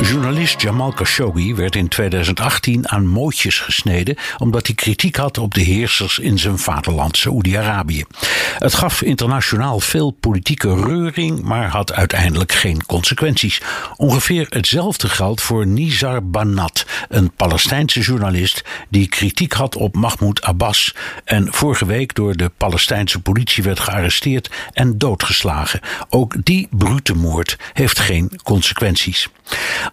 Journalist 0.00 0.60
Jamal 0.60 0.92
Khashoggi 0.92 1.54
werd 1.54 1.76
in 1.76 1.88
2018 1.88 2.88
aan 2.88 3.06
mootjes 3.06 3.58
gesneden 3.58 4.16
omdat 4.38 4.66
hij 4.66 4.74
kritiek 4.74 5.16
had 5.16 5.38
op 5.38 5.54
de 5.54 5.60
heersers 5.60 6.18
in 6.18 6.38
zijn 6.38 6.58
vaderland 6.58 7.16
Saoedi-Arabië. 7.16 8.04
Het 8.58 8.74
gaf 8.74 9.02
internationaal 9.02 9.80
veel 9.80 10.10
politieke 10.10 10.74
reuring, 10.74 11.42
maar 11.42 11.68
had 11.68 11.92
uiteindelijk 11.92 12.52
geen 12.52 12.86
consequenties. 12.86 13.60
Ongeveer 13.96 14.46
hetzelfde 14.48 15.08
geldt 15.08 15.42
voor 15.42 15.66
Nizar 15.66 16.28
Banat, 16.28 16.86
een 17.08 17.32
Palestijnse 17.32 18.00
journalist 18.00 18.62
die 18.88 19.08
kritiek 19.08 19.52
had 19.52 19.76
op 19.76 19.94
Mahmoud 19.94 20.42
Abbas 20.42 20.94
en 21.24 21.52
vorige 21.52 21.86
week 21.86 22.14
door 22.14 22.36
de 22.36 22.50
Palestijnse 22.56 23.20
politie 23.20 23.62
werd 23.62 23.80
gearresteerd 23.80 24.50
en 24.72 24.98
doodgeslagen. 24.98 25.80
Ook 26.08 26.34
die 26.44 26.68
brute 26.70 27.14
moord 27.14 27.56
heeft 27.72 27.98
geen 27.98 28.30
consequenties. 28.42 29.28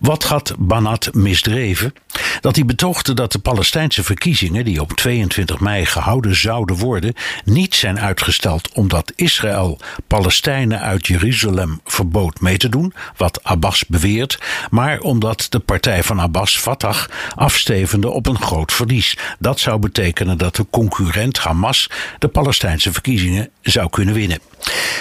Wat 0.00 0.24
had 0.24 0.54
Banat 0.58 1.08
misdreven? 1.14 1.94
Dat 2.40 2.56
hij 2.56 2.64
betoogde 2.64 3.14
dat 3.14 3.32
de 3.32 3.38
Palestijnse 3.38 4.04
verkiezingen, 4.04 4.64
die 4.64 4.80
op 4.80 4.92
22 4.92 5.60
mei 5.60 5.86
gehouden 5.86 6.36
zouden 6.36 6.76
worden, 6.76 7.14
niet 7.44 7.74
zijn 7.74 8.00
uitgesteld 8.00 8.72
omdat 8.72 9.12
Israël 9.16 9.80
Palestijnen 10.06 10.80
uit 10.80 11.06
Jeruzalem 11.06 11.80
verbood 11.84 12.40
mee 12.40 12.56
te 12.56 12.68
doen, 12.68 12.94
wat 13.16 13.44
Abbas 13.44 13.84
beweert, 13.86 14.38
maar 14.70 15.00
omdat 15.00 15.46
de 15.48 15.58
partij 15.58 16.02
van 16.02 16.20
Abbas, 16.20 16.58
Fatah, 16.58 17.04
afstevende 17.34 18.10
op 18.10 18.26
een 18.26 18.40
groot 18.40 18.72
verlies. 18.72 19.16
Dat 19.38 19.60
zou 19.60 19.78
betekenen 19.78 20.38
dat 20.38 20.56
de 20.56 20.66
concurrent 20.70 21.38
Hamas 21.38 21.90
de 22.18 22.28
Palestijnse 22.28 22.92
verkiezingen 22.92 23.50
zou 23.62 23.90
kunnen 23.90 24.14
winnen. 24.14 24.38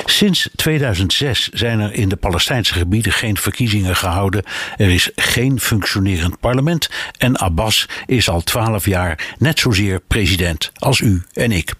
Sinds 0.05 0.49
2006 0.55 1.49
zijn 1.49 1.79
er 1.79 1.93
in 1.93 2.09
de 2.09 2.15
Palestijnse 2.15 2.73
gebieden 2.73 3.11
geen 3.11 3.37
verkiezingen 3.37 3.95
gehouden. 3.95 4.43
Er 4.77 4.89
is 4.89 5.09
geen 5.15 5.59
functionerend 5.59 6.39
parlement 6.39 6.89
en 7.17 7.37
Abbas 7.37 7.85
is 8.05 8.29
al 8.29 8.41
twaalf 8.41 8.85
jaar 8.85 9.35
net 9.37 9.59
zozeer 9.59 9.99
president 10.07 10.71
als 10.75 10.99
u 10.99 11.23
en 11.33 11.51
ik. 11.51 11.73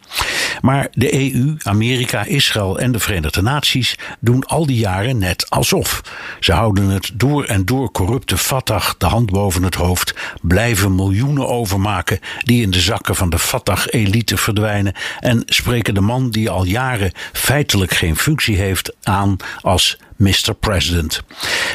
Maar 0.62 0.88
de 0.92 1.34
EU, 1.34 1.56
Amerika, 1.64 2.24
Israël 2.24 2.80
en 2.80 2.92
de 2.92 3.00
Verenigde 3.00 3.42
Naties 3.42 3.98
doen 4.20 4.46
al 4.46 4.66
die 4.66 4.78
jaren 4.78 5.18
net 5.18 5.50
alsof. 5.50 6.02
Ze 6.40 6.54
houden 6.54 6.90
het 6.90 7.12
door 7.14 7.44
en 7.44 7.66
door 7.66 7.92
corrupte 7.92 8.38
Fatah 8.38 8.90
de 8.98 9.06
hand 9.06 9.32
boven 9.32 9.64
het 9.64 9.76
hoofd, 9.76 10.14
blijven 10.42 10.96
miljoenen 10.96 11.48
overmaken 11.48 12.20
die 12.44 12.62
in 12.62 12.72
de 12.72 12.80
zakken 12.80 13.16
van 13.16 13.30
de 13.30 13.40
Fatah-elite 13.40 14.38
verdwijnen 14.38 14.94
en 15.20 15.44
spreken 15.46 15.94
de 15.94 16.02
man 16.02 16.30
die 16.30 16.50
al 16.50 16.66
jaren 16.66 17.12
feitelijk 17.34 17.94
geen 17.94 18.16
functie 18.16 18.58
heeft 18.58 18.96
aan 19.04 19.38
als 19.62 19.98
Mr. 20.18 20.54
President. 20.60 21.22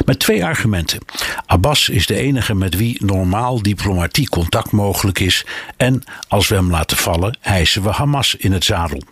Met 0.04 0.18
twee 0.18 0.44
argumenten. 0.44 0.98
Abbas 1.46 1.88
is 1.88 2.06
de 2.06 2.16
enige 2.16 2.54
met 2.54 2.76
wie 2.76 3.04
normaal 3.04 3.62
diplomatiek 3.62 4.28
contact 4.28 4.70
mogelijk 4.70 5.18
is. 5.18 5.46
En 5.76 6.02
als 6.28 6.48
we 6.48 6.54
hem 6.54 6.70
laten 6.70 6.96
vallen, 6.96 7.38
hijsen 7.40 7.82
we 7.82 7.90
Hamas 7.90 8.34
in 8.34 8.52
het 8.52 8.61
zadel. 8.62 9.02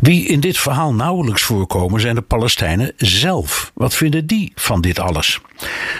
Wie 0.00 0.26
in 0.26 0.40
dit 0.40 0.58
verhaal 0.58 0.94
nauwelijks 0.94 1.42
voorkomen 1.42 2.00
zijn 2.00 2.14
de 2.14 2.20
Palestijnen 2.20 2.92
zelf. 2.96 3.72
Wat 3.74 3.94
vinden 3.94 4.26
die 4.26 4.52
van 4.54 4.80
dit 4.80 4.98
alles? 4.98 5.40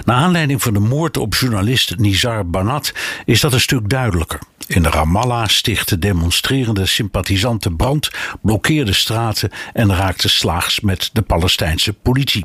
Na 0.05 0.15
aanleiding 0.15 0.63
van 0.63 0.73
de 0.73 0.79
moord 0.79 1.17
op 1.17 1.35
journalist 1.35 1.97
Nizar 1.97 2.47
Banat 2.47 2.93
is 3.25 3.41
dat 3.41 3.53
een 3.53 3.61
stuk 3.61 3.89
duidelijker. 3.89 4.39
In 4.67 4.83
de 4.83 4.91
Ramallah 4.91 5.47
stichtten 5.47 6.01
demonstrerende 6.01 6.87
sympathisanten 6.87 7.77
brand, 7.77 8.11
blokkeerden 8.43 8.95
straten 8.95 9.51
en 9.73 9.97
raakten 9.97 10.31
slaags 10.31 10.81
met 10.81 11.11
de 11.13 11.23
Palestijnse 11.23 11.93
politie. 11.93 12.45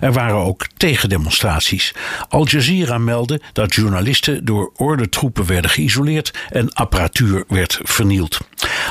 Er 0.00 0.12
waren 0.12 0.36
ook 0.36 0.66
tegendemonstraties. 0.76 1.94
Al 2.28 2.46
Jazeera 2.46 2.98
meldde 2.98 3.40
dat 3.52 3.74
journalisten 3.74 4.44
door 4.44 4.72
ordentroepen 4.76 5.46
werden 5.46 5.70
geïsoleerd 5.70 6.34
en 6.48 6.72
apparatuur 6.72 7.44
werd 7.48 7.80
vernield. 7.82 8.38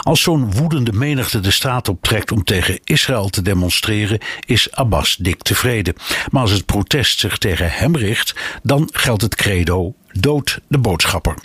Als 0.02 0.22
zo'n 0.22 0.52
woedende 0.52 0.94
menigte 0.94 1.40
de 1.40 1.52
straat 1.72 1.90
optrekt 1.90 2.32
om 2.32 2.44
tegen 2.44 2.80
Israël 2.84 3.30
te 3.30 3.42
demonstreren, 3.42 4.20
is 4.46 4.72
Abbas 4.72 5.16
dik 5.16 5.42
tevreden. 5.42 5.94
Maar 6.32 6.42
als 6.42 6.52
het 6.52 6.66
protest 6.66 7.20
zich 7.20 7.38
tegen 7.38 7.72
hem 7.72 7.96
richt, 7.96 8.36
dan 8.64 8.90
geldt 8.92 9.22
het 9.22 9.36
credo 9.36 9.94
dood 10.12 10.59
de 10.68 10.78
boodschapper. 10.78 11.36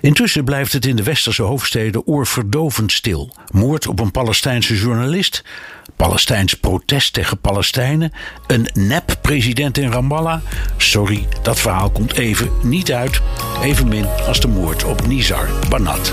Intussen 0.00 0.44
blijft 0.44 0.72
het 0.72 0.86
in 0.86 0.96
de 0.96 1.02
westerse 1.02 1.42
hoofdsteden 1.42 2.06
oorverdovend 2.06 2.92
stil. 2.92 3.34
Moord 3.50 3.86
op 3.86 4.00
een 4.00 4.10
Palestijnse 4.10 4.76
journalist, 4.76 5.44
Palestijns 5.96 6.54
protest 6.54 7.12
tegen 7.12 7.38
Palestijnen, 7.38 8.12
een 8.46 8.68
nep-president 8.74 9.78
in 9.78 9.92
Ramallah. 9.92 10.40
Sorry, 10.76 11.28
dat 11.42 11.60
verhaal 11.60 11.90
komt 11.90 12.14
even 12.14 12.50
niet 12.62 12.92
uit, 12.92 13.20
evenmin 13.62 14.06
als 14.26 14.40
de 14.40 14.48
moord 14.48 14.84
op 14.84 15.06
Nizar 15.06 15.48
Banat. 15.68 16.12